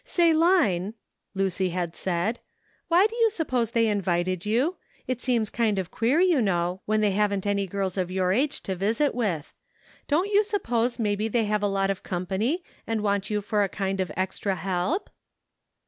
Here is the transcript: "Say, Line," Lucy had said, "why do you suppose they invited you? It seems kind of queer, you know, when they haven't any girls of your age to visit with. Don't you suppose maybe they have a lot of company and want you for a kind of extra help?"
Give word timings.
"Say, 0.03 0.33
Line," 0.33 0.95
Lucy 1.35 1.69
had 1.69 1.95
said, 1.95 2.39
"why 2.87 3.05
do 3.05 3.15
you 3.17 3.29
suppose 3.29 3.69
they 3.69 3.85
invited 3.87 4.47
you? 4.47 4.77
It 5.05 5.21
seems 5.21 5.51
kind 5.51 5.77
of 5.77 5.91
queer, 5.91 6.19
you 6.19 6.41
know, 6.41 6.81
when 6.85 7.01
they 7.01 7.11
haven't 7.11 7.45
any 7.45 7.67
girls 7.67 7.99
of 7.99 8.09
your 8.09 8.31
age 8.33 8.61
to 8.61 8.75
visit 8.75 9.13
with. 9.13 9.53
Don't 10.07 10.31
you 10.33 10.43
suppose 10.43 10.97
maybe 10.97 11.27
they 11.27 11.45
have 11.45 11.61
a 11.61 11.67
lot 11.67 11.91
of 11.91 12.01
company 12.01 12.63
and 12.87 13.01
want 13.03 13.29
you 13.29 13.41
for 13.41 13.63
a 13.63 13.69
kind 13.69 13.99
of 13.99 14.11
extra 14.17 14.55
help?" 14.55 15.11